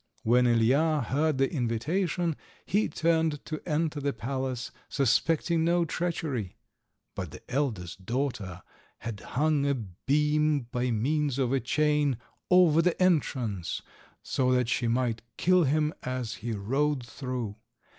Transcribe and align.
When 0.23 0.45
Ilija 0.47 1.05
heard 1.05 1.37
the 1.37 1.53
invitation 1.53 2.35
he 2.65 2.89
turned 2.89 3.45
to 3.45 3.61
enter 3.67 3.99
the 4.01 4.13
palace, 4.13 4.71
suspecting 4.89 5.63
no 5.63 5.85
treachery; 5.85 6.55
but 7.13 7.29
the 7.29 7.43
eldest 7.51 8.03
daughter 8.03 8.63
had 9.01 9.19
hung 9.19 9.63
a 9.67 9.75
beam, 9.75 10.61
by 10.71 10.89
means 10.89 11.37
of 11.37 11.53
a 11.53 11.59
chain, 11.59 12.17
over 12.49 12.81
the 12.81 12.99
entrance, 12.99 13.83
so 14.23 14.51
that 14.53 14.69
she 14.69 14.87
might 14.87 15.21
kill 15.37 15.65
him 15.65 15.93
as 16.01 16.33
he 16.41 16.51
rode 16.51 17.05
through. 17.05 17.57